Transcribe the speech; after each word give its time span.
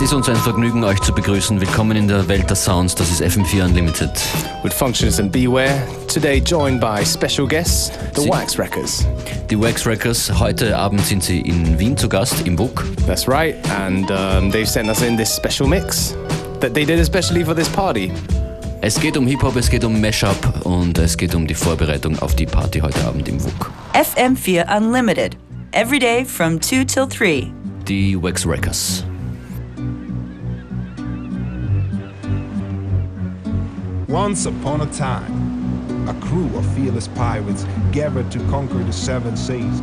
Es 0.00 0.02
ist 0.02 0.12
uns 0.12 0.28
ein 0.28 0.36
Vergnügen, 0.36 0.84
euch 0.84 1.00
zu 1.00 1.12
begrüßen. 1.12 1.60
Willkommen 1.60 1.96
in 1.96 2.06
der 2.06 2.28
Welt 2.28 2.48
der 2.48 2.54
Sounds. 2.54 2.94
Das 2.94 3.10
ist 3.10 3.20
FM4 3.20 3.64
Unlimited. 3.64 4.08
With 4.62 4.72
Functions 4.72 5.18
and 5.18 5.32
Beware, 5.32 5.74
today 6.06 6.38
joined 6.38 6.80
by 6.80 7.04
special 7.04 7.48
guests, 7.48 7.90
the 8.14 8.20
Sie- 8.22 8.30
Wax 8.30 8.56
Wreckers. 8.56 9.04
Die 9.50 9.58
Wax 9.60 9.84
Records, 9.84 10.30
heute 10.38 10.76
Abend 10.76 11.04
sind 11.04 11.24
sie 11.24 11.40
in 11.40 11.76
Wien 11.80 11.96
zu 11.96 12.08
Gast, 12.08 12.46
im 12.46 12.56
WUK. 12.56 12.86
That's 13.08 13.26
right, 13.26 13.56
and 13.76 14.08
um, 14.08 14.52
they've 14.52 14.68
sent 14.68 14.88
us 14.88 15.02
in 15.02 15.16
this 15.16 15.34
special 15.34 15.68
mix 15.68 16.16
that 16.60 16.74
they 16.74 16.84
did 16.84 17.00
especially 17.00 17.44
for 17.44 17.56
this 17.56 17.68
party. 17.68 18.12
Es 18.82 19.00
geht 19.00 19.16
um 19.16 19.26
Hip-Hop, 19.26 19.56
es 19.56 19.68
geht 19.68 19.82
um 19.84 20.00
Mashup 20.00 20.64
und 20.64 20.96
es 20.98 21.16
geht 21.16 21.34
um 21.34 21.44
die 21.44 21.54
Vorbereitung 21.56 22.16
auf 22.20 22.36
die 22.36 22.46
Party 22.46 22.78
heute 22.78 23.04
Abend 23.04 23.28
im 23.28 23.42
WUK. 23.42 23.72
FM4 23.94 24.76
Unlimited. 24.76 25.36
Every 25.72 25.98
day 25.98 26.24
from 26.24 26.60
2 26.60 26.84
till 26.84 27.08
3. 27.08 27.50
Die 27.88 28.16
Wax 28.22 28.46
Records. 28.46 29.02
Once 34.08 34.46
upon 34.46 34.80
a 34.80 34.86
time, 34.86 36.08
a 36.08 36.14
crew 36.14 36.48
of 36.56 36.64
fearless 36.74 37.08
pirates 37.08 37.66
gathered 37.92 38.30
to 38.30 38.38
conquer 38.48 38.82
the 38.82 38.92
seven 38.92 39.36
seas. 39.36 39.82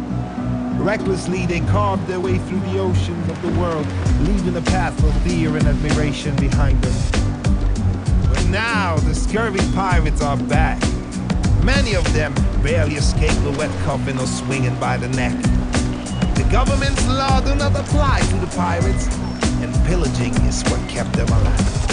Recklessly, 0.80 1.46
they 1.46 1.60
carved 1.60 2.08
their 2.08 2.20
way 2.20 2.40
through 2.40 2.60
the 2.62 2.80
oceans 2.80 3.30
of 3.30 3.40
the 3.44 3.60
world, 3.60 3.86
leaving 4.22 4.58
a 4.58 4.62
path 4.64 4.98
of 5.04 5.16
fear 5.22 5.56
and 5.56 5.68
admiration 5.68 6.36
behind 6.38 6.82
them. 6.82 8.28
But 8.28 8.44
now, 8.48 8.98
the 8.98 9.14
scurvy 9.14 9.62
pirates 9.76 10.24
are 10.24 10.38
back. 10.38 10.82
Many 11.64 11.94
of 11.94 12.12
them 12.12 12.34
barely 12.64 12.96
escape 12.96 13.38
the 13.44 13.52
wet 13.52 13.70
coffin 13.86 14.18
or 14.18 14.26
swinging 14.26 14.80
by 14.80 14.98
the 14.98 15.10
neck. 15.10 15.40
The 16.34 16.48
government's 16.52 17.08
law 17.10 17.42
do 17.42 17.54
not 17.54 17.76
apply 17.80 18.22
to 18.22 18.36
the 18.38 18.48
pirates, 18.56 19.06
and 19.62 19.72
pillaging 19.86 20.34
is 20.48 20.64
what 20.64 20.80
kept 20.90 21.14
them 21.14 21.28
alive 21.28 21.85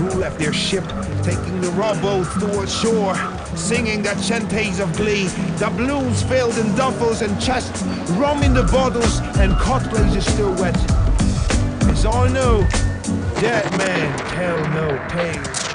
crew 0.00 0.18
left 0.18 0.38
their 0.38 0.52
ship, 0.52 0.84
taking 1.22 1.60
the 1.60 1.70
rowboats 1.72 2.32
towards 2.40 2.74
shore, 2.74 3.14
singing 3.54 4.02
their 4.02 4.14
chanties 4.14 4.80
of 4.80 4.90
glee. 4.96 5.26
The 5.58 5.70
balloons 5.76 6.22
filled 6.22 6.56
in 6.56 6.68
duffels 6.68 7.20
and 7.20 7.38
chests, 7.38 7.82
rum 8.12 8.42
in 8.42 8.54
the 8.54 8.62
bottles, 8.62 9.20
and 9.38 9.52
cot 9.58 9.90
blazes 9.90 10.24
still 10.24 10.54
wet. 10.54 10.76
As 11.90 12.06
all 12.06 12.30
know, 12.30 12.66
dead 13.40 13.70
men 13.76 14.18
tell 14.30 14.58
no 14.70 14.88
tales. 15.10 15.69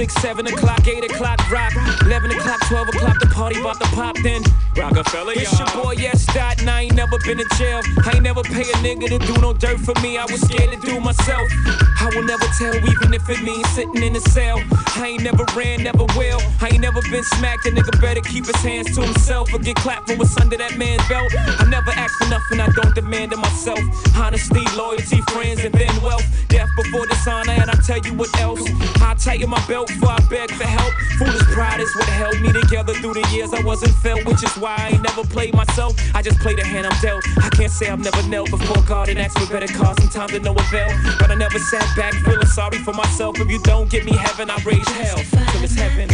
Six, 0.00 0.14
seven 0.22 0.46
o'clock, 0.46 0.88
eight 0.88 1.04
o'clock, 1.04 1.38
rock. 1.50 1.72
Eleven 2.06 2.30
o'clock, 2.30 2.58
twelve 2.68 2.88
o'clock, 2.88 3.20
the 3.20 3.26
party 3.26 3.60
about 3.60 3.78
to 3.80 3.88
pop. 3.88 4.16
Then 4.22 4.42
Rockefeller, 4.74 5.34
It's 5.36 5.58
your 5.58 5.68
boy, 5.82 5.92
yes, 5.98 6.24
dot, 6.32 6.60
and 6.60 6.70
I 6.70 6.82
ain't 6.82 6.94
never 6.94 7.18
been 7.26 7.38
in 7.38 7.46
jail. 7.58 7.82
I 8.06 8.12
ain't 8.14 8.22
never 8.22 8.42
pay 8.42 8.62
a 8.62 8.78
nigga 8.80 9.08
to 9.12 9.18
do 9.18 9.34
no 9.42 9.52
dirt 9.52 9.78
for 9.80 9.92
me. 10.00 10.16
I 10.16 10.24
was 10.24 10.40
scared 10.40 10.70
to 10.72 10.80
do 10.80 11.00
myself. 11.00 11.46
I 12.00 12.08
will 12.14 12.24
never 12.24 12.46
tell, 12.56 12.74
even 12.76 13.12
if 13.12 13.28
it 13.28 13.42
means 13.42 13.68
sitting 13.76 14.02
in 14.02 14.16
a 14.16 14.20
cell. 14.20 14.56
I 14.96 15.08
ain't 15.08 15.22
never 15.22 15.44
ran, 15.56 15.82
never 15.82 16.04
will. 16.16 16.40
I 16.60 16.68
ain't 16.72 16.80
never 16.80 17.00
been 17.10 17.24
smacked. 17.24 17.66
A 17.66 17.70
nigga 17.70 18.00
better 18.00 18.20
keep 18.20 18.46
his 18.46 18.56
hands 18.56 18.94
to 18.94 19.02
himself 19.02 19.52
or 19.52 19.58
get 19.58 19.76
clapped 19.76 20.08
for 20.08 20.16
what's 20.16 20.36
under 20.40 20.56
that 20.56 20.76
man's 20.76 21.06
belt. 21.08 21.32
I 21.36 21.64
never 21.68 21.90
ask 21.90 22.16
for 22.18 22.28
nothing, 22.28 22.60
I 22.60 22.68
don't 22.68 22.94
demand 22.94 23.32
it 23.32 23.38
myself. 23.38 23.80
Honesty, 24.16 24.64
loyalty, 24.76 25.20
friends, 25.32 25.64
and 25.64 25.74
then 25.74 25.90
wealth. 26.02 26.24
Death 26.48 26.68
before 26.76 27.06
dishonor, 27.06 27.52
and 27.52 27.70
I 27.70 27.74
tell 27.86 27.98
you 27.98 28.14
what 28.14 28.30
else. 28.40 28.62
I 29.00 29.14
tighten 29.14 29.50
my 29.50 29.64
belt 29.66 29.88
before 29.88 30.10
I 30.10 30.20
beg 30.28 30.50
for 30.50 30.64
help. 30.64 30.92
Foolish 31.18 31.42
pride 31.52 31.80
is 31.80 31.94
what 31.96 32.08
held 32.08 32.40
me 32.40 32.52
together 32.52 32.94
through 32.94 33.14
the 33.14 33.28
years 33.32 33.52
I 33.52 33.62
wasn't 33.62 33.94
felt, 33.96 34.24
which 34.24 34.42
is 34.42 34.54
why 34.56 34.74
I 34.78 34.88
ain't 34.94 35.02
never 35.02 35.24
played 35.24 35.54
myself. 35.54 35.94
I 36.14 36.22
just 36.22 36.38
play 36.40 36.54
the 36.54 36.64
hand 36.64 36.86
I'm 36.86 37.00
dealt. 37.00 37.22
I 37.42 37.50
can't 37.50 37.70
say 37.70 37.88
I've 37.88 38.00
never 38.00 38.22
knelt 38.28 38.50
before 38.50 38.82
God 38.84 39.08
and 39.08 39.18
asked 39.18 39.38
for 39.38 39.52
better 39.52 39.72
cause. 39.72 39.96
Sometimes 40.00 40.32
to 40.32 40.40
no 40.40 40.54
avail, 40.54 40.88
but 41.18 41.30
I 41.30 41.34
never 41.34 41.58
sat 41.58 41.86
back 41.96 42.14
feeling 42.24 42.46
sorry 42.46 42.78
for 42.78 42.94
myself. 42.94 43.38
If 43.40 43.50
you 43.50 43.60
don't 43.62 43.90
give 43.90 44.04
me 44.04 44.12
heaven, 44.16 44.50
I 44.50 44.56
raise 44.64 44.79
hell 44.88 45.16
till 45.16 45.62
it's 45.62 45.74
heaven. 45.74 46.08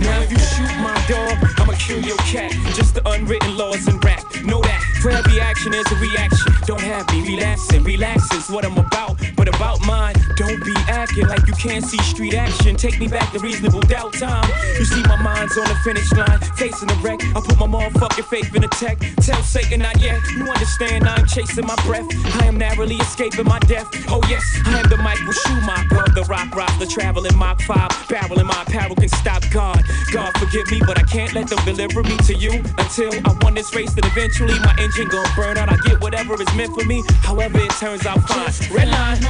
Now 0.00 0.20
if 0.22 0.30
you 0.30 0.38
shoot 0.38 0.76
my 0.80 0.94
dog, 1.08 1.38
I'ma 1.60 1.72
kill 1.78 2.00
your 2.00 2.16
cat. 2.18 2.52
Just 2.74 2.94
the 2.94 3.08
unwritten 3.08 3.56
laws 3.56 3.88
in 3.88 3.98
rap. 4.00 4.24
Know 4.44 4.60
that 4.62 4.80
for 5.02 5.10
every 5.10 5.40
action 5.40 5.74
is 5.74 5.90
a 5.90 5.96
reaction. 5.96 6.55
Don't 6.66 6.80
have 6.80 7.08
me 7.12 7.22
relapsing. 7.22 7.84
Relax 7.84 8.32
is 8.34 8.50
what 8.50 8.64
I'm 8.64 8.76
about, 8.76 9.16
but 9.36 9.46
about 9.48 9.80
mine. 9.86 10.16
Don't 10.34 10.64
be 10.64 10.74
acting 10.88 11.28
like 11.28 11.46
you 11.46 11.54
can't 11.54 11.84
see 11.84 11.98
street 11.98 12.34
action. 12.34 12.74
Take 12.74 12.98
me 12.98 13.06
back 13.06 13.30
to 13.32 13.38
reasonable 13.38 13.82
doubt 13.82 14.14
time. 14.14 14.50
You 14.76 14.84
see 14.84 15.02
my 15.04 15.14
mind's 15.22 15.56
on 15.56 15.68
the 15.68 15.76
finish 15.84 16.10
line, 16.12 16.40
facing 16.56 16.88
the 16.88 16.94
wreck. 16.96 17.22
I 17.36 17.40
put 17.40 17.56
my 17.58 17.66
motherfucking 17.66 18.24
faith 18.24 18.52
in 18.52 18.62
the 18.62 18.68
tech. 18.68 18.98
Tell 19.20 19.40
Satan 19.44 19.80
not 19.80 20.00
yet. 20.00 20.20
You 20.32 20.50
understand 20.50 21.06
I'm 21.08 21.24
chasing 21.26 21.66
my 21.66 21.76
breath. 21.86 22.06
I 22.42 22.46
am 22.46 22.58
narrowly 22.58 22.96
escaping 22.96 23.46
my 23.46 23.60
death. 23.60 23.86
Oh 24.08 24.20
yes, 24.28 24.42
I 24.66 24.80
am 24.80 24.88
the 24.88 24.96
Michael 24.96 25.32
Schumacher 25.32 26.06
the 26.16 26.24
rock 26.24 26.56
rock, 26.56 26.72
the 26.78 26.86
traveling 26.86 27.36
Mach 27.36 27.60
5. 27.60 28.08
Barrel 28.08 28.40
in 28.40 28.46
my 28.46 28.62
apparel 28.62 28.96
can 28.96 29.08
stop 29.08 29.44
God. 29.52 29.84
God 30.10 30.32
forgive 30.38 30.70
me, 30.72 30.80
but 30.86 30.98
I 30.98 31.02
can't 31.02 31.34
let 31.34 31.48
them 31.48 31.62
deliver 31.66 32.02
me 32.02 32.16
to 32.24 32.34
you 32.34 32.64
until 32.78 33.12
I 33.28 33.36
won 33.42 33.52
this 33.52 33.74
race. 33.76 33.92
Then 33.92 34.06
eventually 34.06 34.58
my 34.60 34.74
engine 34.80 35.08
gon' 35.08 35.28
burn 35.36 35.58
out. 35.58 35.68
I 35.68 35.76
get 35.84 36.00
whatever 36.00 36.40
is 36.40 36.55
meant 36.56 36.74
for 36.74 36.84
me. 36.86 37.02
However 37.20 37.58
it 37.58 37.70
turns 37.72 38.06
out 38.06 38.20
fine. 38.28 38.52
Red 38.74 38.88
line. 38.88 39.20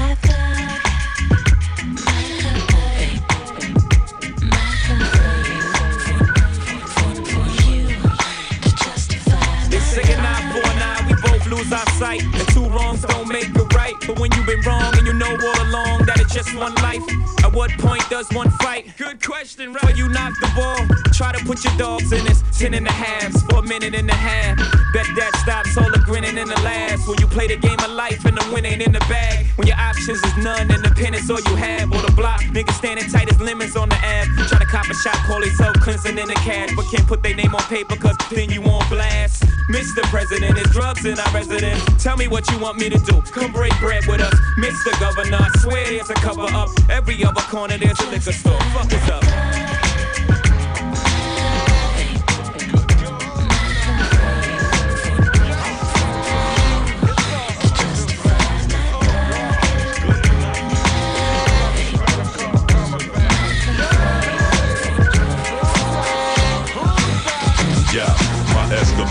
They 9.68 9.80
say 9.80 10.12
a 10.12 10.16
949, 10.16 11.06
we 11.08 11.14
both 11.22 11.46
lose 11.48 11.72
our 11.72 11.86
sight. 11.98 12.22
And 12.22 12.48
two 12.54 12.64
wrongs 12.68 13.02
don't 13.02 13.28
make 13.28 13.48
it 13.48 13.74
right. 13.74 13.94
But 14.06 14.18
when 14.20 14.30
you've 14.32 14.46
been 14.46 14.60
wrong 14.60 14.96
and 14.96 15.06
you 15.06 15.14
know 15.14 15.30
all 15.30 15.62
along 15.68 15.85
just 16.36 16.54
one 16.54 16.74
life, 16.74 17.02
at 17.42 17.52
what 17.54 17.70
point 17.78 18.04
does 18.10 18.28
one 18.32 18.50
fight? 18.60 18.94
Good 18.98 19.24
question, 19.24 19.72
right? 19.72 19.80
Before 19.80 19.96
you 19.96 20.10
knock 20.10 20.34
the 20.38 20.52
ball, 20.54 20.76
try 21.14 21.32
to 21.32 21.42
put 21.46 21.64
your 21.64 21.74
dogs 21.78 22.12
in 22.12 22.22
this. 22.26 22.42
Ten 22.52 22.74
and 22.74 22.86
a 22.86 22.92
halves 22.92 23.42
for 23.44 23.60
a 23.60 23.62
minute 23.62 23.94
and 23.94 24.08
a 24.10 24.14
half. 24.14 24.58
Bet 24.92 25.06
that 25.16 25.32
stops 25.40 25.78
all 25.78 25.90
the 25.90 25.98
grinning 26.04 26.36
and 26.36 26.50
the 26.50 26.60
laughs. 26.60 27.08
When 27.08 27.18
you 27.20 27.26
play 27.26 27.46
the 27.46 27.56
game 27.56 27.78
of 27.80 27.90
life 27.90 28.22
and 28.26 28.36
the 28.36 28.44
win 28.52 28.66
ain't 28.66 28.82
in 28.82 28.92
the 28.92 29.04
bag. 29.08 29.46
When 29.56 29.66
your 29.66 29.78
options 29.78 30.22
is 30.22 30.36
none 30.44 30.70
and 30.70 30.84
the 30.84 30.90
pen 30.90 31.14
is 31.14 31.30
all 31.30 31.40
you 31.40 31.56
have. 31.56 31.90
Or 31.90 32.02
the 32.02 32.12
block, 32.12 32.40
niggas 32.52 32.76
standing 32.76 33.08
tight 33.08 33.32
as 33.32 33.40
lemons 33.40 33.74
on 33.74 33.88
the 33.88 33.96
ab. 33.96 34.28
Cop 34.76 34.90
a 34.90 34.94
shot, 34.94 35.16
call 35.24 35.40
themselves 35.40 35.78
cleansing 35.80 36.18
in 36.18 36.28
the 36.28 36.34
cash. 36.34 36.68
But 36.76 36.84
can't 36.90 37.06
put 37.06 37.22
their 37.22 37.34
name 37.34 37.54
on 37.54 37.62
paper 37.62 37.96
cause 37.96 38.14
then 38.30 38.50
you 38.50 38.62
on 38.64 38.86
blast. 38.90 39.42
Mr. 39.70 40.02
President, 40.10 40.58
it's 40.58 40.68
drugs 40.68 41.06
in 41.06 41.18
our 41.18 41.32
residence. 41.32 41.82
Tell 41.96 42.18
me 42.18 42.28
what 42.28 42.46
you 42.50 42.58
want 42.58 42.76
me 42.76 42.90
to 42.90 42.98
do. 42.98 43.22
Come 43.22 43.52
break 43.52 43.72
bread 43.80 44.04
with 44.06 44.20
us. 44.20 44.34
Mr. 44.58 44.92
Governor, 45.00 45.38
I 45.40 45.48
swear 45.60 45.82
there's 45.86 46.10
a 46.10 46.14
cover 46.14 46.42
up. 46.42 46.68
Every 46.90 47.24
other 47.24 47.40
corner 47.40 47.78
there's 47.78 47.98
a 48.00 48.10
liquor 48.10 48.32
store. 48.32 48.60
Fuck 48.74 48.92
us 48.92 49.08
up. 49.08 49.85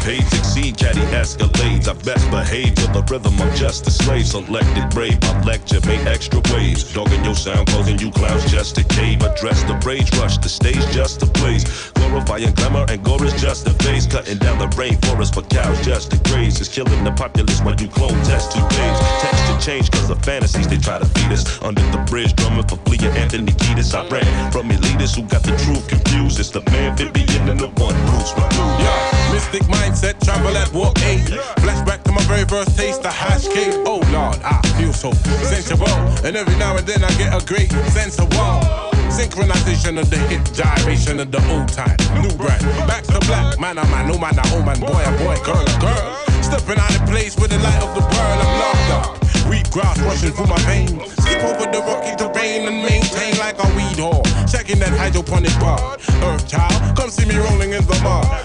Escapades 0.05 0.33
exceed 0.33 0.77
caddy 0.77 1.01
escalades. 1.11 1.87
I 1.87 1.93
best 2.03 2.29
behave 2.29 2.75
to 2.75 2.87
the 2.91 3.03
rhythm 3.09 3.39
of 3.41 3.53
just 3.55 3.87
a 3.87 3.91
slave. 3.91 4.27
Selected 4.27 4.89
brave, 4.91 5.21
my 5.21 5.41
lecture 5.43 5.79
made 5.87 6.07
extra 6.07 6.41
waves. 6.53 6.93
Dogging 6.93 7.23
your 7.23 7.35
sound, 7.35 7.67
causing 7.67 7.99
you 7.99 8.11
clowns 8.11 8.49
just 8.51 8.75
to 8.75 8.83
cave. 8.83 9.21
Address 9.23 9.63
the 9.63 9.75
rage, 9.85 10.11
rush 10.17 10.37
the 10.37 10.49
stage 10.49 10.85
just 10.91 11.19
to 11.21 11.25
blaze. 11.39 11.91
Glorifying 11.95 12.53
glamour 12.53 12.85
and 12.89 13.03
gore 13.03 13.23
is 13.25 13.33
just 13.41 13.67
a 13.67 13.71
phase. 13.83 14.05
Cutting 14.07 14.37
down 14.37 14.59
the 14.59 14.67
rainforest 14.77 15.33
for 15.33 15.43
cows 15.43 15.83
just 15.83 16.11
to 16.11 16.17
graze. 16.29 16.59
Is 16.61 16.69
killing 16.69 17.03
the 17.03 17.11
populace 17.11 17.61
when 17.61 17.77
you 17.79 17.87
clone 17.87 18.19
test 18.23 18.51
two 18.51 18.65
days. 18.77 18.97
Texture 19.21 19.59
change 19.59 19.91
cause 19.91 20.09
of 20.09 20.21
fantasies 20.23 20.67
they 20.67 20.77
try 20.77 20.99
to 20.99 21.05
feed 21.05 21.31
us. 21.31 21.61
Under 21.61 21.81
the 21.91 21.99
bridge, 22.09 22.35
drumming 22.35 22.67
for 22.67 22.77
fleeing 22.85 23.13
Anthony 23.17 23.51
Kiedis. 23.51 23.93
I 23.93 24.07
ran 24.09 24.51
from 24.51 24.69
elitists 24.69 25.15
who 25.15 25.23
got 25.23 25.43
the 25.43 25.55
truth 25.65 25.87
confused. 25.87 26.39
It's 26.39 26.49
the 26.49 26.61
man 26.71 26.91
amphibian 26.91 27.49
and 27.49 27.59
the 27.59 27.67
one 27.81 27.95
refused. 28.05 28.37
Yeah, 28.79 29.31
mystic 29.33 29.67
mindset, 29.95 30.23
travel 30.23 30.55
at 30.57 30.71
warp 30.73 30.97
8. 30.99 31.19
Flashback 31.63 32.03
to 32.03 32.11
my 32.11 32.21
very 32.23 32.45
first 32.45 32.77
taste, 32.77 33.01
the 33.01 33.11
hash 33.11 33.47
cake. 33.47 33.73
Oh 33.85 34.01
Lord, 34.11 34.39
I 34.43 34.61
feel 34.77 34.93
so 34.93 35.11
sensual. 35.43 35.87
And 36.25 36.35
every 36.35 36.55
now 36.57 36.77
and 36.77 36.85
then 36.85 37.03
I 37.03 37.09
get 37.17 37.33
a 37.33 37.45
great 37.45 37.71
sense 37.91 38.19
of 38.19 38.29
wow. 38.33 38.91
Synchronization 39.09 39.99
of 39.99 40.09
the 40.09 40.17
hip, 40.17 40.43
gyration 40.53 41.19
of 41.19 41.31
the 41.31 41.41
old 41.51 41.69
time. 41.69 41.97
New 42.21 42.35
brand, 42.35 42.61
back 42.87 43.03
to 43.03 43.19
black. 43.27 43.59
Man, 43.59 43.77
oh 43.77 43.85
man, 43.85 44.11
oh 44.11 44.17
man, 44.17 44.33
oh 44.37 44.61
man, 44.63 44.79
boy, 44.79 45.03
a 45.03 45.11
boy, 45.23 45.37
girl, 45.43 45.63
oh 45.63 45.79
girl. 45.79 46.43
Stepping 46.43 46.79
out 46.79 46.95
of 46.95 47.07
place 47.07 47.35
with 47.37 47.51
the 47.51 47.59
light 47.59 47.81
of 47.81 47.93
the 47.95 48.01
world, 48.01 48.39
I'm 48.43 48.59
locked 48.59 48.91
up. 48.91 49.25
Wheat 49.49 49.69
grass 49.71 49.99
rushing 49.99 50.31
through 50.31 50.47
my 50.47 50.59
veins. 50.65 50.91
Skip 51.21 51.43
over 51.43 51.69
the 51.71 51.79
rocky 51.79 52.15
terrain 52.17 52.67
and 52.67 52.81
maintain 52.83 53.37
like 53.37 53.57
a 53.63 53.67
weed 53.75 53.97
whore. 53.97 54.25
Checking 54.51 54.79
that 54.79 54.89
hydroponic 54.89 55.53
bar. 55.59 55.97
Earth 56.23 56.47
child, 56.47 56.97
come 56.97 57.09
see 57.09 57.25
me 57.25 57.37
rolling 57.37 57.73
in 57.73 57.85
the 57.85 57.99
mud. 58.03 58.44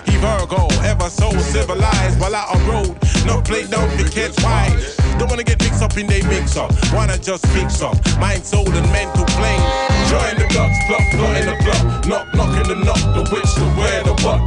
Road. 3.31 3.37
No 3.37 3.43
play, 3.43 3.67
don't 3.67 3.91
be 3.97 4.05
catch 4.05 4.43
wise. 4.43 4.97
Don't 5.19 5.29
wanna 5.29 5.45
get 5.45 5.63
mixed 5.63 5.83
up 5.83 5.97
in 5.97 6.07
they 6.07 6.23
mix 6.23 6.57
up. 6.57 6.71
Wanna 6.93 7.19
just 7.19 7.47
fix 7.49 7.83
up. 7.83 7.97
Mind, 8.19 8.45
soul, 8.45 8.67
and 8.69 8.87
mental 8.93 9.25
plane. 9.37 9.61
Join 10.09 10.35
the 10.37 10.47
ducks, 10.53 10.79
pluck, 10.87 11.05
plot 11.13 11.37
in 11.37 11.47
the 11.47 11.57
plot. 11.63 12.07
Knock, 12.07 12.35
knock 12.35 12.53
in 12.61 12.69
the 12.69 12.85
knock, 12.85 13.03
the 13.15 13.23
witch, 13.33 13.53
the 13.55 13.67
where, 13.79 14.03
the 14.03 14.15
what. 14.25 14.41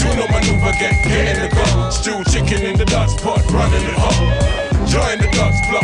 Tuno 0.00 0.26
maneuver, 0.32 0.72
get, 0.80 0.94
get 1.04 1.36
in 1.36 1.42
the 1.42 1.48
gun. 1.54 1.92
Stew 1.92 2.22
chicken 2.30 2.64
in 2.64 2.78
the 2.78 2.84
Dutch 2.84 3.16
pot, 3.22 3.42
running 3.50 3.84
it 3.84 3.96
hot. 3.96 4.18
Join 4.88 5.18
the 5.18 5.28
pluck, 5.32 5.52
plot 5.68 5.81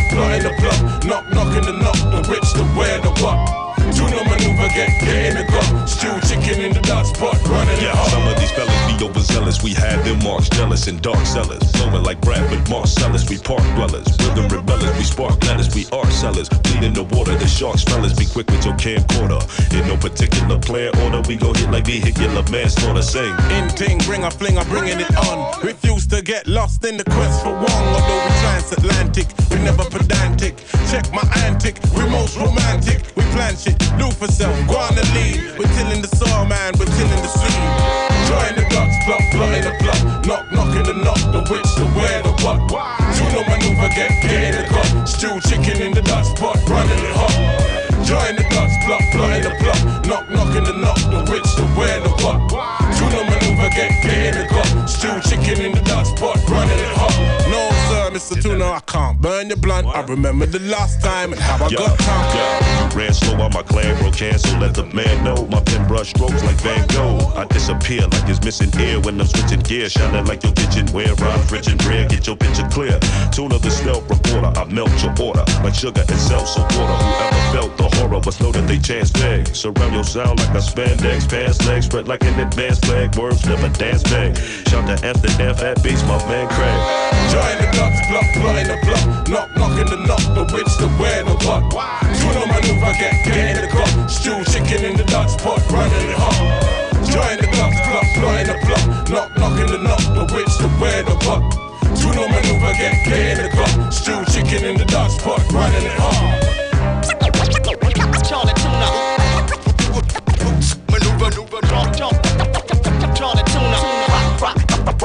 Get, 4.74 4.90
in 5.02 5.34
the 5.36 5.44
gun. 5.50 5.86
Stew 5.88 6.12
chicken 6.28 6.60
in 6.62 6.72
the 6.72 6.80
Dutch 6.80 7.12
pot, 7.18 7.36
running 7.48 7.80
Yeah, 7.82 7.96
some 8.06 8.26
of 8.26 8.38
these 8.38 8.50
fellas 8.52 8.78
be 8.86 9.04
overzealous. 9.04 9.62
We 9.62 9.74
had 9.74 10.04
them 10.04 10.22
marks 10.22 10.48
jealous 10.48 10.86
and 10.86 11.00
dark 11.02 11.24
sellers. 11.26 11.62
Flowing 11.72 12.04
like 12.04 12.20
Branford 12.20 12.64
Marsalis. 12.66 13.28
We 13.28 13.38
park 13.38 13.62
dwellers. 13.74 14.06
Rhythm 14.20 14.48
rebellers. 14.48 14.96
We 14.96 15.04
spark 15.04 15.42
letters. 15.46 15.74
We 15.74 15.86
are 15.92 16.10
sellers. 16.10 16.48
Bleed 16.48 16.84
in 16.84 16.92
the 16.92 17.04
water. 17.04 17.34
The 17.34 17.46
sharks 17.46 17.82
fellas. 17.84 18.12
Be 18.12 18.26
quick 18.26 18.50
with 18.50 18.64
your 18.64 18.74
camcorder. 18.74 19.40
In 19.72 19.86
no 19.88 19.96
particular 19.96 20.58
plan 20.58 20.94
order. 21.02 21.22
We 21.28 21.36
go 21.36 21.52
hit 21.52 21.70
like 21.70 21.86
vehicular 21.86 22.42
manslaughter. 22.50 23.02
Sing. 23.02 23.34
In 23.50 23.68
ting, 23.68 23.98
bring 24.04 24.24
a 24.24 24.30
fling, 24.30 24.58
I'm 24.58 24.68
bringing 24.68 25.00
it 25.00 25.16
on. 25.16 25.60
Refuse 25.62 26.06
to 26.08 26.22
get 26.22 26.46
lost 26.46 26.84
in 26.84 26.96
the 26.96 27.04
quest 27.04 27.42
for 27.42 27.52
one. 27.52 27.84
Although 27.94 28.24
we 28.24 28.32
transatlantic, 28.42 29.26
we 29.50 29.56
never 29.58 29.84
pedantic. 29.84 30.56
Check 30.90 31.12
my 31.12 31.22
antic, 31.46 31.78
we 31.94 32.08
most 32.08 32.36
romantic. 32.36 33.04
We 33.16 33.22
plan 33.34 33.56
shit, 33.56 33.78
do 33.98 34.10
for 34.10 34.26
self, 34.28 34.57
lead. 34.66 35.58
We're 35.58 35.70
tilling 35.76 36.02
the 36.02 36.10
soil, 36.16 36.46
man, 36.46 36.74
we're 36.78 36.86
tilling 36.86 37.22
the 37.22 37.30
seed. 37.30 37.62
Join 38.28 38.54
the 38.56 38.64
ducks, 38.70 38.96
plot 39.04 39.54
in 39.54 39.64
the 39.64 39.74
plot. 39.80 40.26
Knock, 40.26 40.52
knock 40.52 40.74
in 40.76 40.84
the 40.84 40.94
knock, 41.04 41.20
the 41.32 41.40
witch, 41.50 41.70
the 41.76 41.86
where, 41.94 42.22
the 42.22 42.32
what. 42.42 42.58
Tuno 43.16 43.42
maneuver, 43.48 43.88
get, 43.94 44.10
get 44.22 44.54
in 44.54 44.62
the 44.62 44.68
cut. 44.68 45.06
Stew 45.06 45.40
chicken 45.48 45.82
in 45.82 45.92
the 45.92 46.02
Dutch 46.02 46.34
pot, 46.38 46.56
running 46.68 46.98
it 46.98 47.14
hot. 47.14 47.34
Join 48.04 48.36
the 48.36 48.44
ducks, 48.50 48.76
plot 48.84 49.02
in 49.36 49.42
the 49.42 49.52
plot. 49.60 50.06
Knock, 50.06 50.30
knock 50.30 50.56
in 50.56 50.64
the 50.64 50.72
knock, 50.72 50.98
the 51.10 51.20
witch, 51.30 51.50
the 51.56 51.64
where, 51.76 52.00
the 52.00 52.10
what. 52.22 52.38
Tuno 52.96 53.24
maneuver, 53.24 53.70
get 53.70 53.92
hit 54.02 54.34
the 54.34 54.48
Yo, 55.08 55.14
this 55.14 55.27
no, 58.58 58.72
I 58.72 58.80
can't 58.80 59.20
burn 59.20 59.48
the 59.48 59.56
blunt. 59.56 59.86
What? 59.86 59.96
I 59.96 60.02
remember 60.02 60.44
the 60.44 60.58
last 60.60 61.00
time 61.00 61.32
and 61.32 61.40
how 61.40 61.64
I 61.64 61.68
yeah, 61.68 61.78
got 61.78 61.98
drunk. 61.98 62.34
Yeah. 62.34 62.96
Ran 62.98 63.14
slow 63.14 63.40
on 63.40 63.52
my 63.52 63.62
clan, 63.62 63.96
bro, 64.00 64.10
cancel. 64.10 64.58
Let 64.58 64.74
the 64.74 64.84
man 64.86 65.24
know 65.24 65.46
my 65.46 65.60
pen 65.60 65.86
brush 65.86 66.10
strokes 66.10 66.42
like 66.42 66.60
Van 66.60 66.86
Gogh. 66.88 67.32
I 67.36 67.44
disappear 67.46 68.02
like 68.08 68.28
it's 68.28 68.42
missing 68.42 68.74
air 68.80 69.00
when 69.00 69.20
I'm 69.20 69.26
switching 69.26 69.60
gear. 69.60 69.88
Shining 69.88 70.26
like 70.26 70.42
your 70.42 70.52
kitchenware. 70.52 71.14
I'm 71.18 71.46
rich 71.48 71.68
and 71.68 71.82
rare, 71.84 72.08
get 72.08 72.26
your 72.26 72.36
picture 72.36 72.66
clear. 72.68 72.98
Tune 73.30 73.52
of 73.52 73.62
the 73.62 73.70
stealth 73.70 74.08
reporter, 74.10 74.52
I 74.58 74.64
melt 74.64 74.90
your 75.02 75.14
order 75.22 75.44
like 75.62 75.74
sugar 75.74 76.02
and 76.02 76.18
seltzer 76.18 76.62
water. 76.74 76.98
Whoever 76.98 77.52
felt 77.54 77.76
the 77.76 77.88
horror 77.96 78.20
must 78.24 78.40
know 78.40 78.50
that 78.52 78.66
they 78.66 78.78
chance 78.78 79.10
bag. 79.12 79.54
Surround 79.54 79.94
your 79.94 80.04
sound 80.04 80.40
like 80.40 80.54
a 80.54 80.60
spandex, 80.60 81.28
pants 81.28 81.64
legs 81.66 81.86
spread 81.86 82.08
like 82.08 82.24
an 82.24 82.40
advanced 82.40 82.84
flag. 82.86 83.14
Words 83.16 83.46
never 83.46 83.68
dance 83.78 84.02
back. 84.04 84.36
Shout 84.68 84.86
the 84.86 84.98
F 85.06 85.22
and 85.22 85.40
F 85.40 85.62
at 85.62 85.82
beats, 85.82 86.02
my 86.02 86.18
man 86.26 86.48
Craig. 86.48 86.78
Join 87.30 87.54
the 87.62 87.68
club 87.76 87.92
club 88.08 88.24
club 88.34 88.47
running 88.48 88.68
the 88.68 88.78
block, 88.80 89.04
knock, 89.28 89.48
knocking 89.56 89.88
the 89.92 89.98
knock, 90.08 90.24
the 90.32 90.44
which, 90.56 90.72
the 90.80 90.88
where, 90.96 91.22
the 91.24 91.36
what. 91.44 91.62
Twiddle 92.16 92.48
maneuver, 92.48 92.92
get, 92.96 93.14
get 93.24 93.36
in 93.36 93.56
the 93.60 93.68
cup, 93.68 93.88
stew 94.08 94.36
chicken 94.48 94.84
in 94.84 94.96
the 94.96 95.04
Dutch 95.04 95.36
pot, 95.44 95.60
running 95.68 96.08
it 96.08 96.16
hot. 96.16 96.38
Join 97.12 97.36
the 97.36 97.48
club, 97.52 97.72
club, 97.84 98.40
in 98.40 98.46
the 98.48 98.56
block, 98.64 98.84
knock, 99.12 99.28
knocking 99.36 99.70
the 99.72 99.80
knock, 99.84 100.02
the 100.16 100.24
which, 100.32 100.54
the 100.62 100.68
where, 100.80 101.02
the 101.04 101.16
what. 101.28 101.44
Twiddle 102.00 102.28
maneuver, 102.28 102.72
get, 102.80 102.96
get 103.04 103.38
in 103.38 103.44
the 103.44 103.50
cup, 103.52 103.92
stew 103.92 104.16
chicken 104.32 104.64
in 104.64 104.76
the 104.78 104.86
Dutch 104.86 105.18
pot, 105.20 105.40
running 105.52 105.84
it 105.84 105.98
hot. 106.00 106.48
Charlie 108.28 108.52
Tuna. 108.60 108.88
Maneuver, 110.90 111.30
maneuver. 111.30 111.60
Charlie 113.16 113.42
Tuna. 113.44 113.78
Rock, 114.40 114.56
rock, 114.80 114.98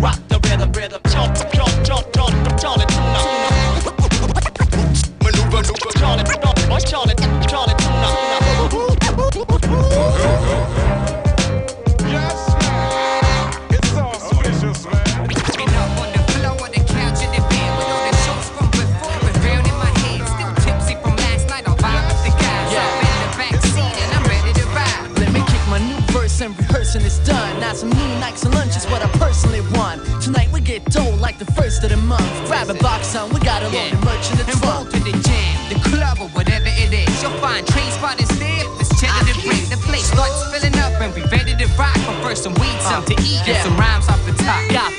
rock, 0.00 0.18
the 0.28 0.40
rhythm, 0.48 0.72
rhythm. 0.72 1.00
Jump, 1.10 1.36
jump, 1.52 1.84
jump, 1.84 2.12
jump. 2.14 2.29
month. 32.10 32.26
Grab 32.50 32.68
a 32.68 32.74
box 32.82 33.14
on, 33.14 33.30
we 33.30 33.38
got 33.38 33.62
a 33.62 33.70
load 33.70 33.94
of 33.94 34.02
merch 34.02 34.26
in 34.34 34.36
the 34.42 34.46
trunk. 34.58 34.66
roll 34.66 35.04
the 35.06 35.14
jam, 35.22 35.54
the 35.70 35.78
club 35.86 36.18
or 36.18 36.28
whatever 36.34 36.66
it 36.66 36.90
is. 36.90 37.22
You'll 37.22 37.38
find 37.38 37.62
train 37.70 37.90
spotters 37.94 38.28
there. 38.42 38.66
Let's 38.76 38.90
chill 38.98 39.14
and 39.14 39.38
break. 39.46 39.62
The 39.70 39.78
place 39.86 40.10
starts 40.10 40.42
filling 40.50 40.74
up 40.82 40.98
and 40.98 41.14
we 41.14 41.22
ready 41.30 41.54
to 41.54 41.66
rock. 41.78 41.94
But 42.06 42.18
first 42.26 42.42
some 42.42 42.54
weed, 42.58 42.78
something 42.82 43.16
uh, 43.16 43.22
to 43.22 43.30
eat, 43.30 43.46
and 43.46 43.62
some 43.62 43.76
rhymes 43.78 44.10
off 44.10 44.20
the 44.26 44.34
top. 44.42 44.60
Got 44.74 44.90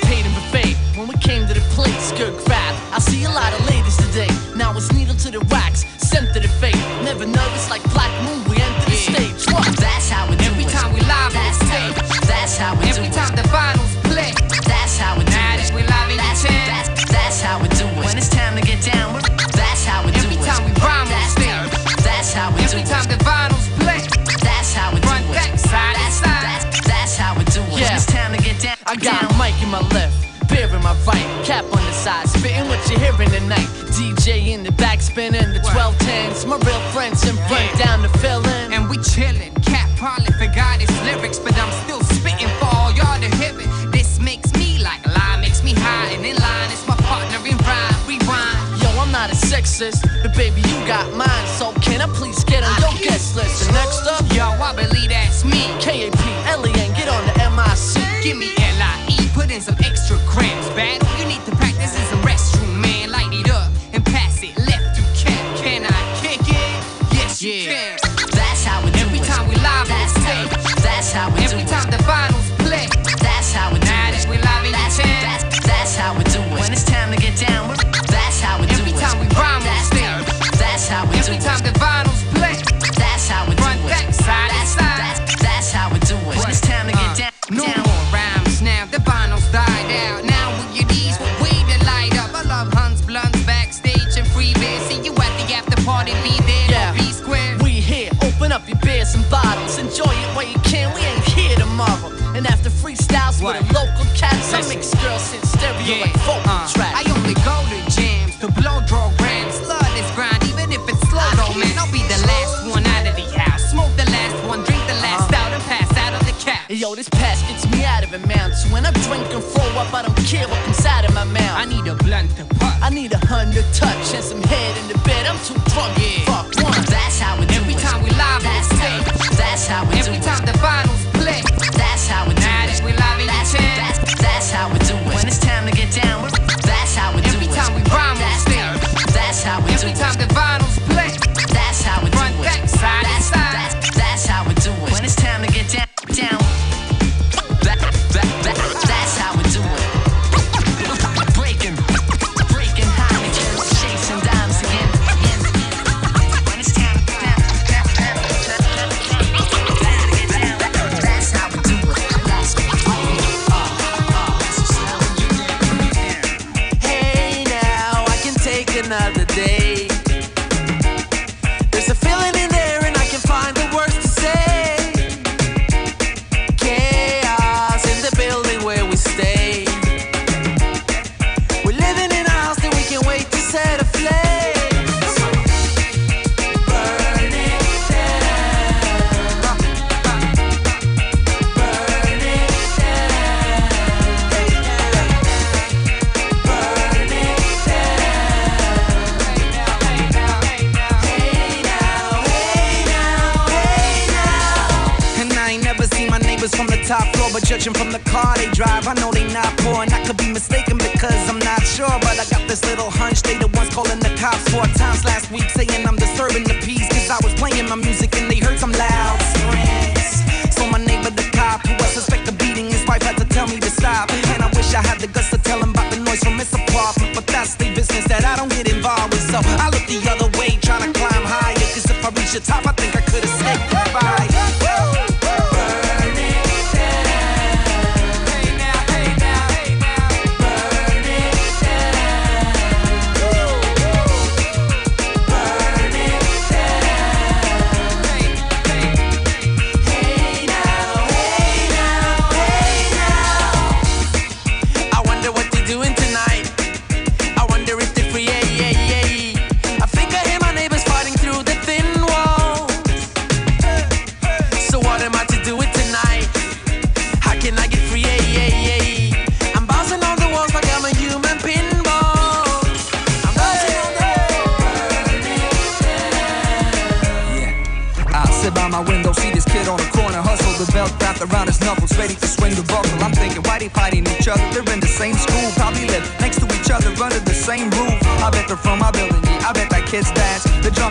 I 224.82 224.88
have 224.88 225.00
the 225.00 225.06
guts 225.06 225.30
to 225.30 225.38
tell 225.38 225.62
him 225.62 225.70
about 225.70 225.92
the 225.92 226.00
noise 226.00 226.18
from 226.18 226.38
his 226.38 226.52
apartment, 226.52 227.14
but 227.14 227.26
that's 227.26 227.54
the 227.54 227.70
business 227.74 228.04
that 228.08 228.24
I 228.24 228.34
don't 228.36 228.50
get 228.50 228.66
involved 228.66 229.14
with. 229.14 229.22
So 229.30 229.38
I 229.62 229.70
look 229.70 229.86
the 229.86 230.02
other 230.10 230.26
way, 230.38 230.58
trying 230.60 230.82
to 230.82 230.98
climb 230.98 231.22
higher. 231.22 231.54
Cause 231.54 231.86
if 231.86 232.04
I 232.04 232.10
reach 232.10 232.32
the 232.32 232.40
top, 232.40 232.66
I 232.66 232.71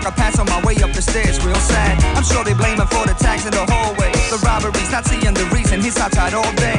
I 0.05 0.11
pass 0.11 0.39
on 0.39 0.47
my 0.47 0.61
way 0.63 0.75
up 0.81 0.93
the 0.93 1.01
stairs, 1.01 1.43
real 1.45 1.55
sad. 1.55 2.03
I'm 2.15 2.23
sure 2.23 2.43
they 2.43 2.53
blame 2.53 2.79
him 2.79 2.87
for 2.87 3.05
the 3.05 3.13
tags 3.13 3.45
in 3.45 3.51
the 3.51 3.65
hallway. 3.69 4.11
The 4.29 4.39
robberies, 4.45 4.91
not 4.91 5.05
seeing 5.05 5.33
the 5.33 5.45
reason 5.53 5.81
he's 5.81 5.97
outside 5.99 6.33
all 6.33 6.51
day. 6.53 6.70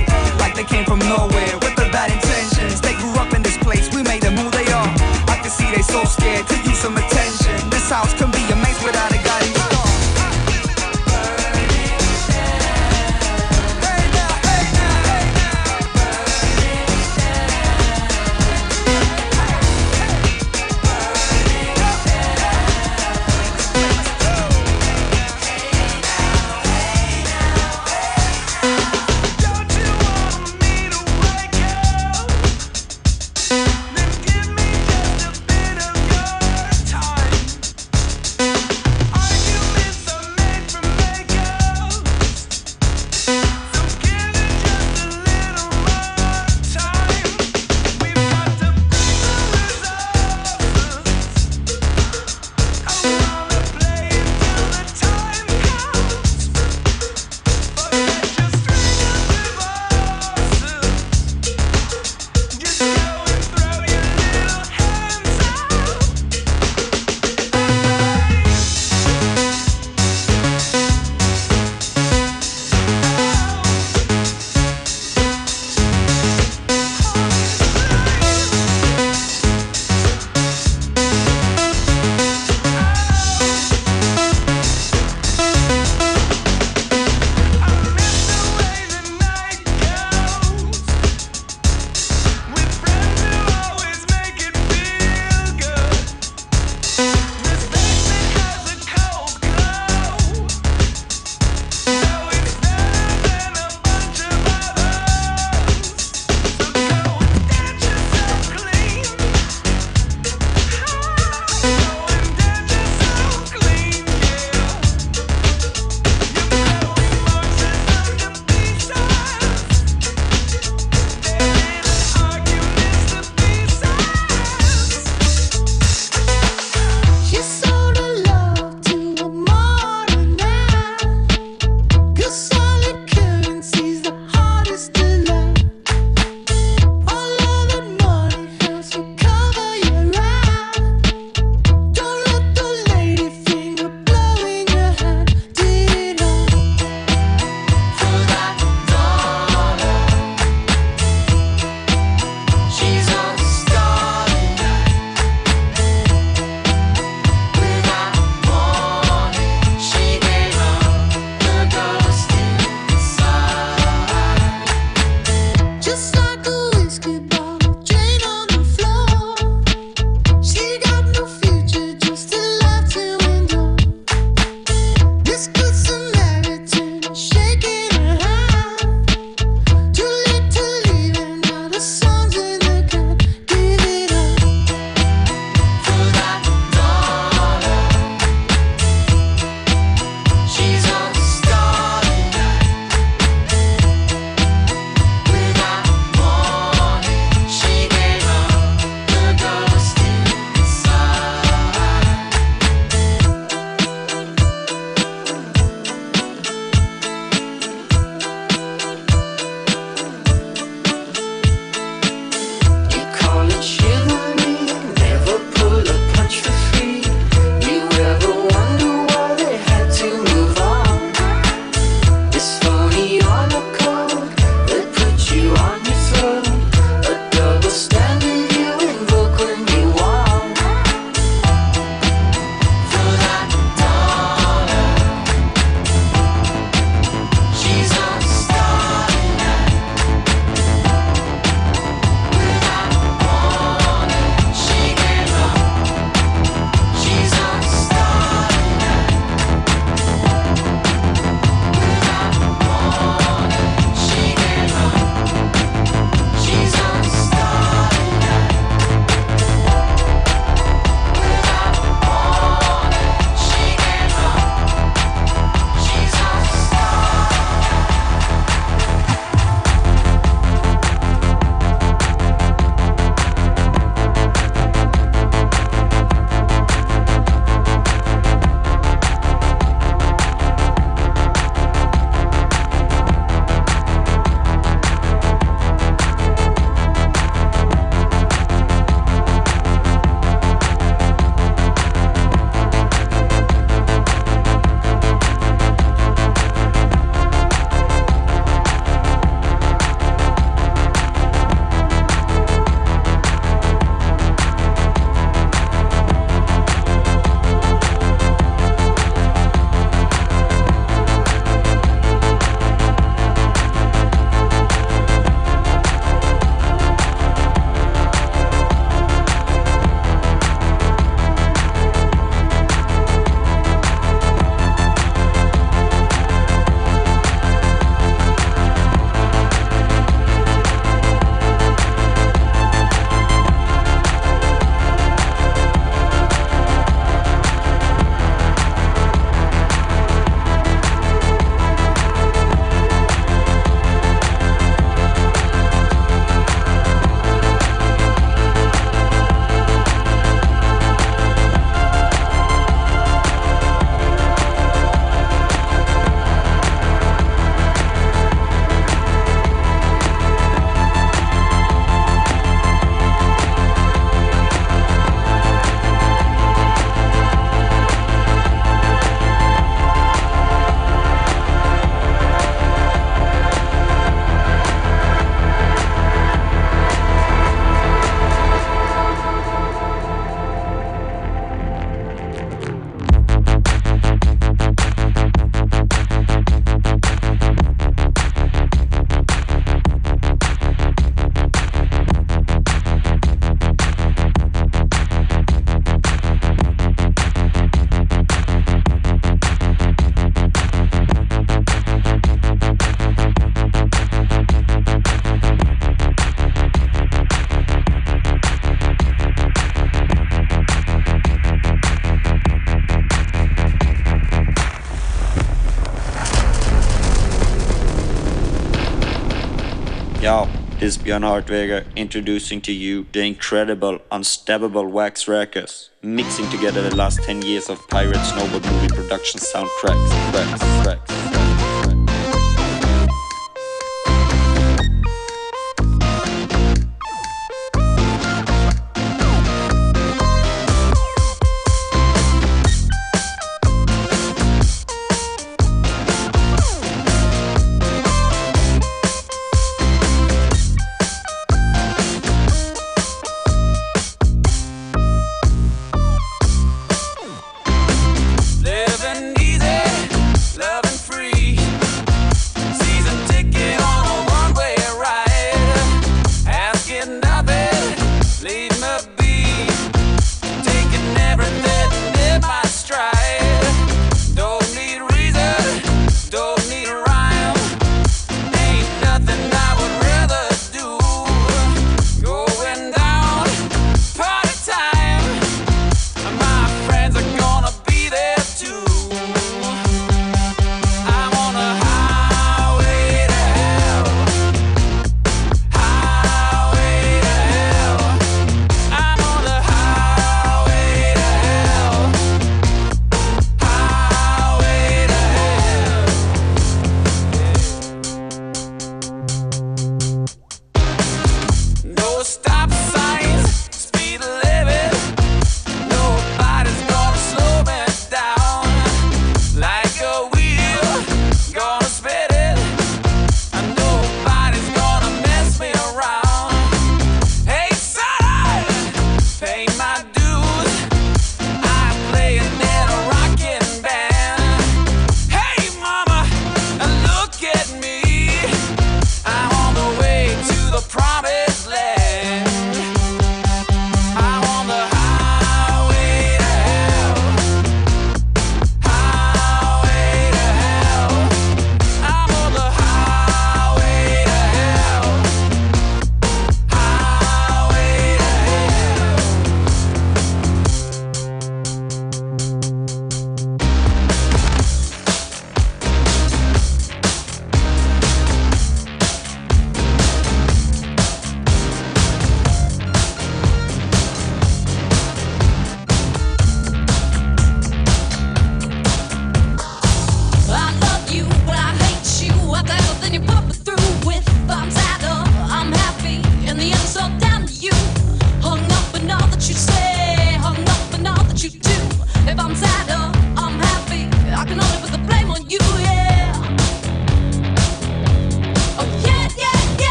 Is 420.83 420.99
Björn 420.99 421.23
Hartweger 421.23 421.85
introducing 421.95 422.61
to 422.61 422.73
you 422.73 423.07
the 423.13 423.21
incredible 423.21 424.01
Unstabbable 424.11 424.91
Wax 424.91 425.29
Records, 425.29 425.91
mixing 426.03 426.51
together 426.51 426.83
the 426.83 426.97
last 426.97 427.23
10 427.23 427.43
years 427.43 427.69
of 427.69 427.79
pirate 427.89 428.17
snowboard 428.17 428.69
movie 428.73 428.89
production 428.89 429.39
soundtracks. 429.39 430.33
Tracks, 430.33 430.83
tracks. 430.83 431.12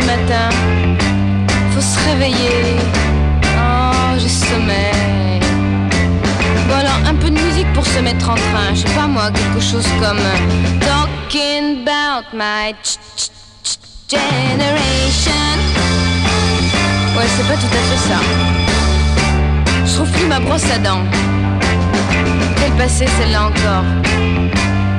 Matin. 0.00 0.48
Faut 1.72 1.80
se 1.80 1.98
réveiller. 2.08 2.76
Oh, 3.58 4.18
j'ai 4.18 4.28
sommeil. 4.28 5.40
Bon 6.68 6.74
alors, 6.74 7.00
un 7.06 7.14
peu 7.14 7.30
de 7.30 7.38
musique 7.38 7.70
pour 7.74 7.86
se 7.86 7.98
mettre 8.00 8.28
en 8.30 8.34
train. 8.34 8.68
Je 8.74 8.80
sais 8.82 8.94
pas 8.94 9.06
moi, 9.06 9.30
quelque 9.30 9.60
chose 9.60 9.86
comme 10.00 10.18
euh, 10.18 10.80
Talking 10.80 11.82
about 11.86 12.26
my 12.34 12.74
generation. 14.08 15.56
Ouais, 17.16 17.24
c'est 17.36 17.46
pas 17.48 17.54
tout 17.54 17.74
à 17.80 17.82
fait 17.88 18.08
ça. 18.08 18.20
Je 19.84 19.94
trouve 19.94 20.10
plus 20.10 20.26
ma 20.26 20.40
brosse 20.40 20.70
à 20.74 20.78
dents. 20.78 21.04
Quelle 22.58 22.72
passée 22.72 23.06
celle-là 23.18 23.42
encore 23.46 23.84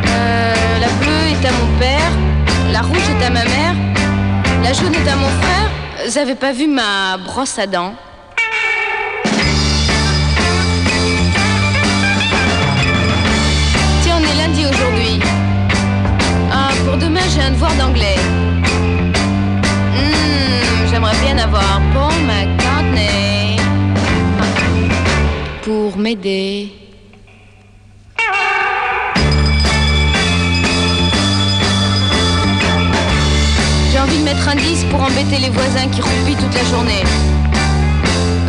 Euh, 0.10 0.80
La 0.80 0.88
bleue 1.00 1.28
est 1.34 1.46
à 1.46 1.52
mon 1.52 1.80
père, 1.80 2.12
la 2.72 2.82
rouge 2.82 3.08
est 3.14 3.26
à 3.26 3.30
ma 3.30 3.44
mère, 3.44 3.76
la 4.68 4.74
est 4.74 5.08
à 5.08 5.16
mon 5.16 5.30
frère. 5.42 6.18
Avez 6.22 6.36
pas 6.36 6.52
vu 6.52 6.68
ma 6.68 7.18
brosse 7.18 7.58
à 7.58 7.68
dents 7.68 7.94
Tiens, 14.02 14.18
on 14.20 14.24
est 14.24 14.36
lundi 14.36 14.66
aujourd'hui. 14.66 15.20
Ah, 16.52 16.70
pour 16.86 16.98
demain, 16.98 17.22
j'ai 17.34 17.42
un 17.42 17.52
devoir 17.52 17.74
d'anglais. 17.76 18.18
Hmm, 19.96 20.88
J'aimerais 20.92 21.16
bien 21.24 21.38
avoir 21.38 21.82
Paul 21.94 22.14
McCartney 22.26 23.58
pour 25.64 25.98
m'aider. 25.98 26.87
Mettre 34.28 34.50
un 34.50 34.56
10 34.56 34.84
pour 34.92 35.02
embêter 35.02 35.38
les 35.40 35.50
voisins 35.50 35.88
qui 35.90 36.02
roupillent 36.02 36.36
toute 36.36 36.54
la 36.54 36.66
journée. 36.66 37.04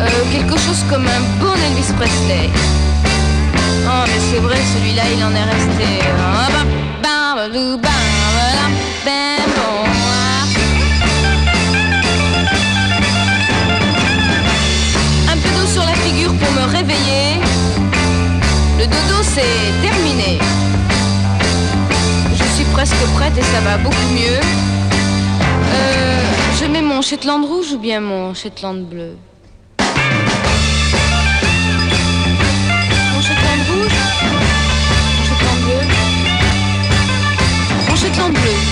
Euh, 0.01 0.07
quelque 0.29 0.57
chose 0.65 0.83
comme 0.89 1.07
un 1.07 1.21
bon 1.39 1.55
Elvis 1.67 1.93
Presley. 1.97 2.49
Oh, 3.87 4.03
mais 4.07 4.21
c'est 4.29 4.41
vrai, 4.47 4.59
celui-là, 4.75 5.03
il 5.15 5.23
en 5.23 5.33
est 5.41 5.47
resté. 5.55 5.89
Un 15.31 15.37
peu 15.43 15.49
d'eau 15.55 15.67
sur 15.75 15.85
la 15.85 15.95
figure 16.03 16.33
pour 16.41 16.51
me 16.59 16.65
réveiller. 16.77 17.39
Le 18.79 18.85
dodo, 18.85 19.17
c'est 19.23 19.71
terminé. 19.81 20.39
Je 22.33 22.43
suis 22.55 22.65
presque 22.73 23.01
prête 23.15 23.37
et 23.37 23.43
ça 23.53 23.61
va 23.63 23.77
beaucoup 23.77 24.09
mieux. 24.13 24.39
Mets 26.71 26.83
mon 26.83 27.01
Shetland 27.01 27.45
rouge 27.45 27.71
ou 27.73 27.79
bien 27.79 27.99
mon 27.99 28.35
Shetland 28.35 28.85
bleu 28.85 29.17
Mon 33.13 33.21
Shetland 33.21 33.61
rouge 33.69 33.97
Mon 35.17 35.23
Shetland 35.25 35.59
bleu. 35.63 35.81
Mon 37.89 37.95
Shetland 37.95 38.33
bleu 38.33 38.68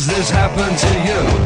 does 0.00 0.06
this 0.06 0.30
happen 0.30 0.74
to 0.76 0.88
you? 1.06 1.39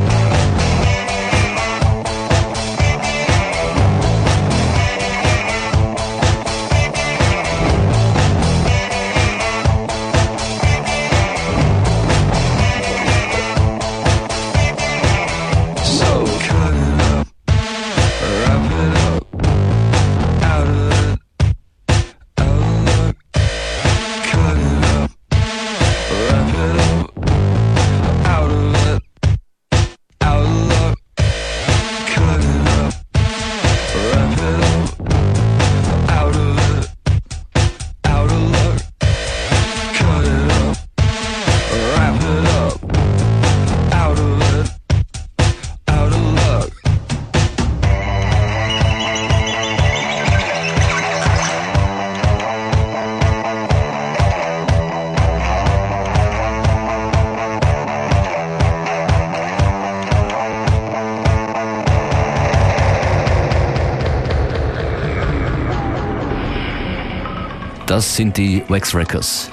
Das 67.95 68.17
sind 68.17 68.37
die 68.37 68.61
Wax 68.67 68.93
Records. 68.93 69.49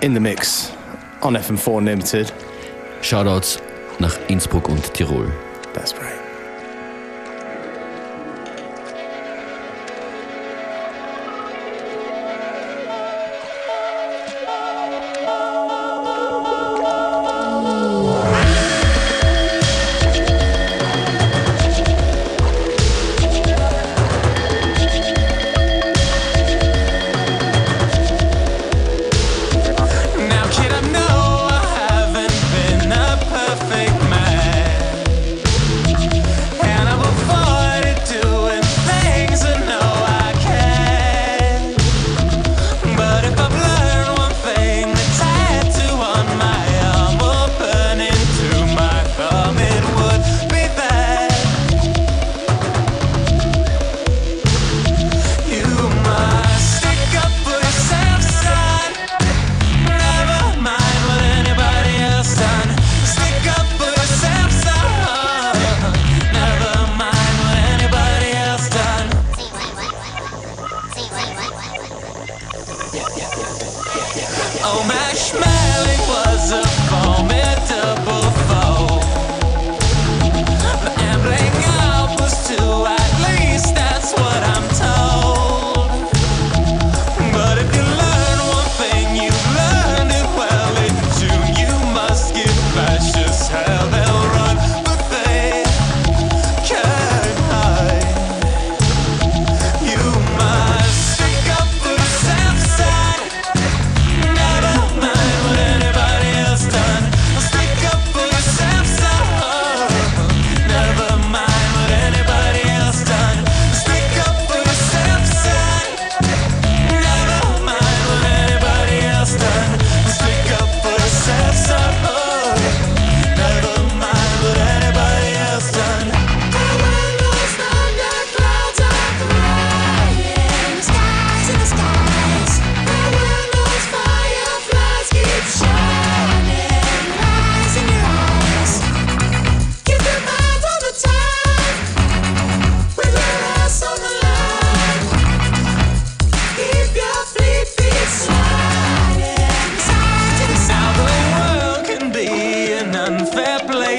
In 0.00 0.14
the 0.14 0.20
Mix 0.20 0.70
on 1.22 1.36
FM4 1.36 1.78
Unlimited. 1.78 2.32
Shoutouts 3.02 3.60
nach 3.98 4.16
Innsbruck 4.28 4.68
und 4.68 4.94
Tirol. 4.94 5.32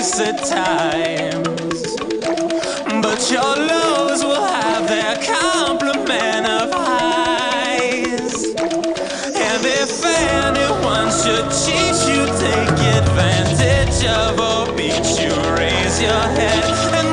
waste 0.05 0.19
of 0.19 0.37
time. 0.47 1.43
But 3.01 3.31
your 3.31 3.41
lows 3.41 4.23
will 4.23 4.45
have 4.45 4.87
their 4.87 5.15
complement 5.23 6.45
of 6.45 6.71
highs. 6.71 8.45
And 8.55 9.65
if 9.65 10.05
anyone 10.05 11.09
should 11.09 11.49
cheat 11.63 11.97
you, 12.09 12.25
take 12.37 12.77
advantage 13.01 14.05
of 14.05 14.39
or 14.39 14.75
beat 14.77 15.05
you, 15.19 15.33
raise 15.55 16.01
your 16.01 16.21
head. 16.37 17.04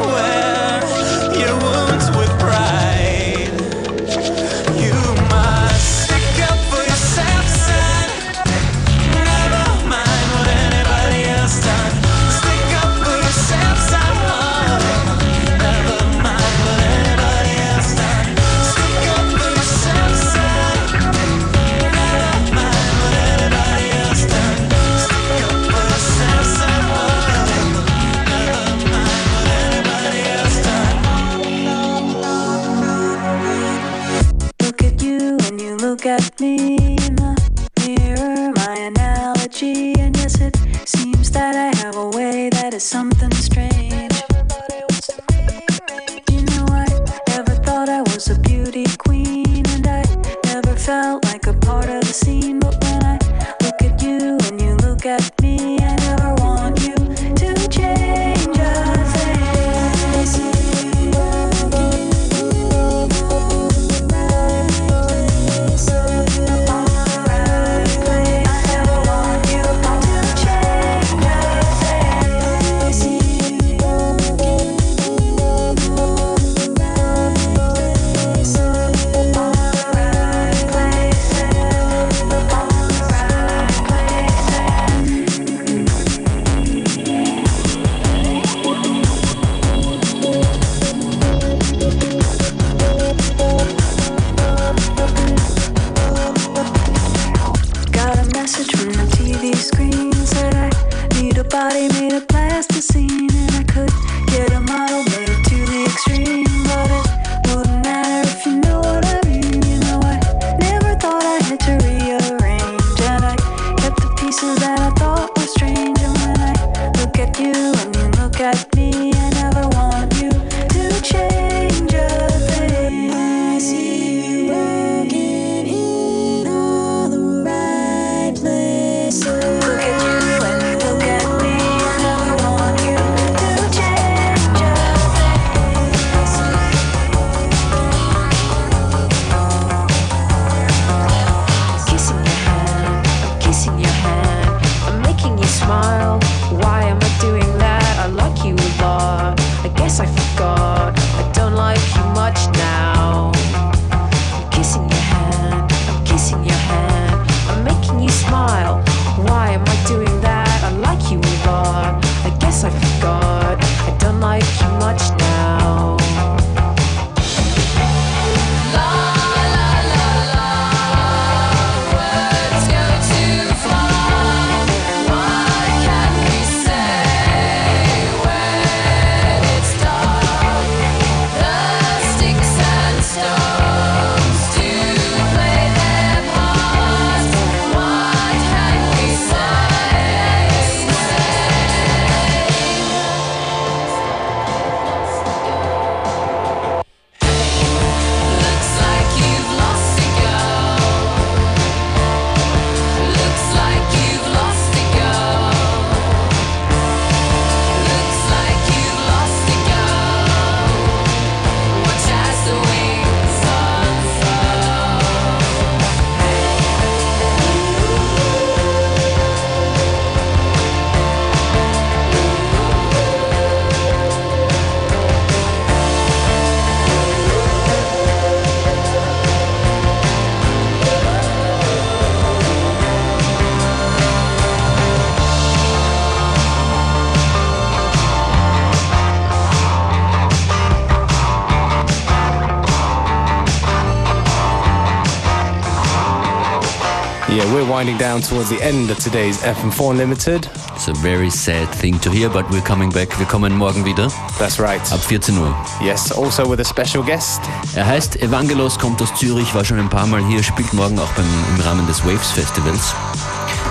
Winding 247.82 247.98
down 247.98 248.20
towards 248.20 248.48
the 248.48 248.62
end 248.62 248.92
of 248.92 248.98
today's 248.98 249.38
FM4 249.38 249.90
Unlimited. 249.90 250.48
It's 250.76 250.86
a 250.86 250.94
very 250.94 251.30
sad 251.30 251.68
thing 251.80 251.98
to 251.98 252.10
hear, 252.10 252.28
but 252.28 252.48
we're 252.48 252.62
coming 252.62 252.90
back. 252.90 253.08
Wir 253.18 253.26
kommen 253.26 253.56
morgen 253.56 253.84
wieder. 253.84 254.08
That's 254.38 254.60
right. 254.60 254.80
Ab 254.92 255.00
14 255.00 255.36
Uhr. 255.36 255.52
Yes, 255.82 256.12
also 256.12 256.48
with 256.48 256.60
a 256.60 256.64
special 256.64 257.02
guest. 257.02 257.40
Er 257.74 257.84
heißt 257.84 258.22
Evangelos, 258.22 258.78
kommt 258.78 259.02
aus 259.02 259.12
Zürich, 259.16 259.52
war 259.52 259.64
schon 259.64 259.80
ein 259.80 259.88
paar 259.88 260.06
Mal 260.06 260.24
hier, 260.26 260.44
spielt 260.44 260.72
morgen 260.72 260.96
auch 261.00 261.10
beim, 261.14 261.26
im 261.56 261.60
Rahmen 261.60 261.84
des 261.88 262.04
Waves 262.04 262.30
Festivals. 262.30 262.94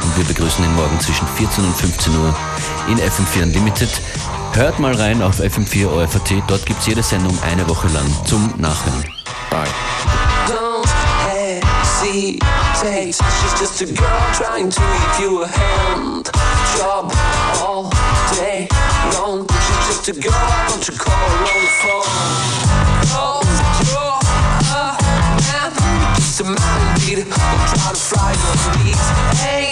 Und 0.04 0.18
wir 0.18 0.26
begrüßen 0.26 0.66
ihn 0.66 0.76
morgen 0.76 1.00
zwischen 1.00 1.26
14 1.38 1.64
und 1.64 1.74
15 1.74 2.14
Uhr 2.14 2.36
in 2.90 2.98
FM4 2.98 3.44
Unlimited. 3.44 3.90
Hört 4.52 4.78
mal 4.78 4.94
rein 4.94 5.22
auf 5.22 5.40
FM4 5.40 5.88
OFAT, 5.88 6.44
dort 6.48 6.66
gibt 6.66 6.82
es 6.82 6.88
jede 6.88 7.04
Sendung 7.04 7.38
eine 7.50 7.66
Woche 7.70 7.88
lang 7.88 8.06
zum 8.26 8.54
Nachhören. 8.58 9.06
Bye. 9.50 9.70
Hesitate. 12.02 13.14
She's 13.14 13.60
just 13.60 13.82
a 13.82 13.86
girl 13.86 14.34
trying 14.34 14.72
to 14.72 14.80
give 14.80 15.20
you 15.22 15.44
a 15.44 15.48
hand 15.48 16.26
job 16.76 17.12
all 17.62 17.92
day 18.34 18.68
long. 19.14 19.46
She's 19.48 19.86
just 19.88 20.08
a 20.10 20.14
girl. 20.14 20.34
Don't 20.70 20.88
you 20.88 20.96
call 20.98 21.14
her 21.14 21.38
on 21.38 21.62
the 21.62 21.70
phone? 21.82 22.04
Oh, 23.14 23.42
you're 23.86 24.18
a 24.74 24.94
man, 25.46 26.16
just 26.16 26.42
a 26.42 26.44
man 26.44 26.98
beat. 26.98 27.18
Don't 27.18 27.30
try 27.30 27.92
to 27.92 28.00
fly 28.00 28.34
your 28.34 28.56
knees. 28.84 29.08
Ain't 29.46 29.71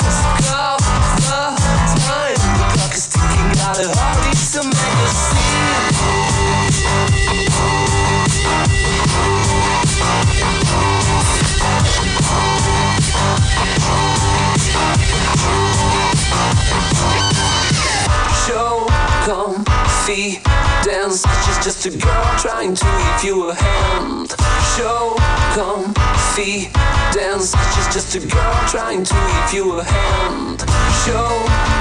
confidence. 20.27 21.23
She's 21.45 21.63
just 21.63 21.85
a 21.85 21.89
girl 21.91 22.37
trying 22.37 22.75
to 22.75 22.85
give 22.85 23.23
you 23.23 23.49
a 23.49 23.53
hand. 23.53 24.31
Show 24.75 25.15
confidence. 25.55 27.55
She's 27.75 27.87
just 27.93 28.15
a 28.15 28.19
girl 28.19 28.53
trying 28.67 29.03
to 29.03 29.13
give 29.13 29.53
you 29.53 29.79
a 29.79 29.83
hand. 29.83 30.59
Show 31.05 31.29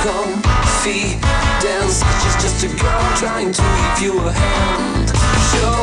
confidence. 0.05 2.03
She's 2.22 2.36
just 2.43 2.64
a 2.64 2.68
girl 2.80 3.16
trying 3.16 3.53
to 3.53 3.62
give 3.62 4.03
you 4.03 4.18
a 4.20 4.32
hand. 4.32 5.09
Show 5.51 5.74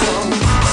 confidence. 0.00 0.67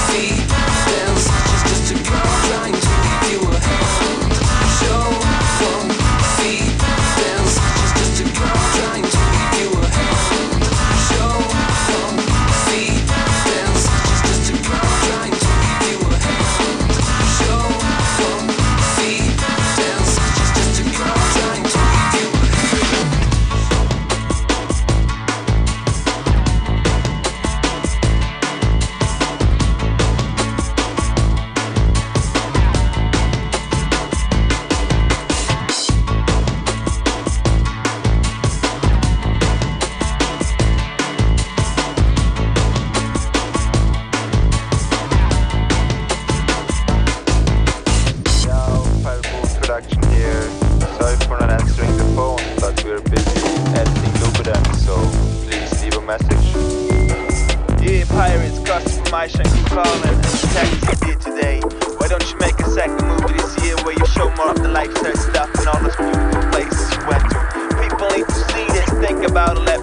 Why 59.16 59.26
shouldn't 59.26 59.56
you 59.56 59.64
call 59.64 59.96
and 60.04 60.22
text 60.52 60.76
you 60.84 61.06
did 61.06 61.18
today? 61.18 61.58
Why 61.96 62.06
don't 62.06 62.28
you 62.30 62.36
make 62.36 62.60
a 62.60 62.68
second 62.68 63.00
movie 63.08 63.32
this 63.32 63.56
year 63.64 63.74
where 63.76 63.96
you 63.96 64.06
show 64.12 64.28
more 64.36 64.50
of 64.50 64.60
the 64.60 64.68
lifestyle 64.68 65.16
stuff 65.16 65.48
and 65.56 65.68
all 65.68 65.80
those 65.80 65.96
beautiful 65.96 66.42
places 66.52 66.84
you 66.92 67.00
went 67.08 67.24
to? 67.32 67.38
People 67.80 68.08
need 68.12 68.28
to 68.28 68.40
see 68.52 68.66
this, 68.76 68.90
think 69.00 69.24
about 69.26 69.56
it, 69.56 69.75